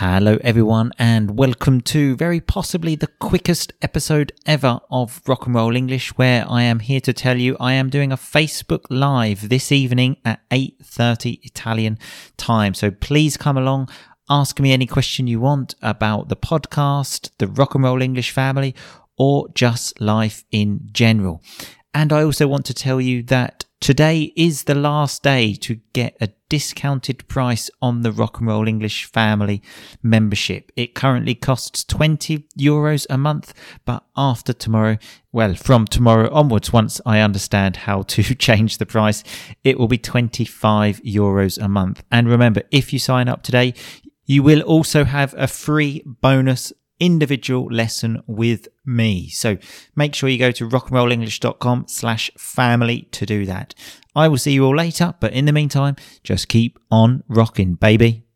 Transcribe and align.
Hello, 0.00 0.38
everyone, 0.42 0.92
and 0.96 1.36
welcome 1.36 1.80
to 1.80 2.14
very 2.14 2.40
possibly 2.40 2.94
the 2.94 3.08
quickest 3.08 3.72
episode 3.82 4.30
ever 4.46 4.78
of 4.92 5.20
Rock 5.26 5.46
and 5.46 5.56
Roll 5.56 5.74
English, 5.74 6.16
where 6.16 6.48
I 6.48 6.62
am 6.62 6.78
here 6.78 7.00
to 7.00 7.12
tell 7.12 7.36
you 7.36 7.56
I 7.58 7.72
am 7.72 7.90
doing 7.90 8.12
a 8.12 8.16
Facebook 8.16 8.84
Live 8.90 9.48
this 9.48 9.72
evening 9.72 10.18
at 10.24 10.38
8:30 10.52 11.40
Italian 11.42 11.98
time. 12.36 12.74
So 12.74 12.92
please 12.92 13.36
come 13.36 13.58
along, 13.58 13.88
ask 14.30 14.60
me 14.60 14.72
any 14.72 14.86
question 14.86 15.26
you 15.26 15.40
want 15.40 15.74
about 15.82 16.28
the 16.28 16.36
podcast, 16.36 17.30
the 17.38 17.48
Rock 17.48 17.74
and 17.74 17.82
Roll 17.82 18.00
English 18.00 18.30
family, 18.30 18.76
or 19.16 19.48
just 19.52 20.00
life 20.00 20.44
in 20.52 20.90
general. 20.92 21.42
And 21.92 22.12
I 22.12 22.22
also 22.22 22.46
want 22.46 22.66
to 22.66 22.72
tell 22.72 23.00
you 23.00 23.24
that 23.24 23.64
Today 23.80 24.32
is 24.34 24.64
the 24.64 24.74
last 24.74 25.22
day 25.22 25.54
to 25.54 25.76
get 25.92 26.16
a 26.20 26.30
discounted 26.48 27.26
price 27.28 27.70
on 27.80 28.02
the 28.02 28.10
Rock 28.10 28.38
and 28.38 28.48
Roll 28.48 28.66
English 28.66 29.04
Family 29.04 29.62
membership. 30.02 30.72
It 30.74 30.96
currently 30.96 31.36
costs 31.36 31.84
20 31.84 32.44
euros 32.58 33.06
a 33.08 33.16
month, 33.16 33.54
but 33.84 34.04
after 34.16 34.52
tomorrow, 34.52 34.98
well, 35.30 35.54
from 35.54 35.86
tomorrow 35.86 36.28
onwards, 36.32 36.72
once 36.72 37.00
I 37.06 37.20
understand 37.20 37.76
how 37.76 38.02
to 38.02 38.22
change 38.34 38.78
the 38.78 38.86
price, 38.86 39.22
it 39.62 39.78
will 39.78 39.88
be 39.88 39.98
25 39.98 41.00
euros 41.02 41.62
a 41.62 41.68
month. 41.68 42.02
And 42.10 42.28
remember, 42.28 42.62
if 42.72 42.92
you 42.92 42.98
sign 42.98 43.28
up 43.28 43.42
today, 43.44 43.74
you 44.26 44.42
will 44.42 44.60
also 44.62 45.04
have 45.04 45.34
a 45.38 45.46
free 45.46 46.02
bonus 46.04 46.72
individual 47.00 47.66
lesson 47.66 48.22
with 48.26 48.68
me. 48.84 49.28
So 49.28 49.58
make 49.96 50.14
sure 50.14 50.28
you 50.28 50.38
go 50.38 50.52
to 50.52 50.68
rockandrollenglish.com 50.68 51.86
slash 51.88 52.30
family 52.36 53.08
to 53.12 53.26
do 53.26 53.46
that. 53.46 53.74
I 54.14 54.28
will 54.28 54.38
see 54.38 54.52
you 54.52 54.64
all 54.64 54.76
later, 54.76 55.14
but 55.20 55.32
in 55.32 55.44
the 55.44 55.52
meantime, 55.52 55.96
just 56.24 56.48
keep 56.48 56.78
on 56.90 57.22
rocking, 57.28 57.74
baby. 57.74 58.27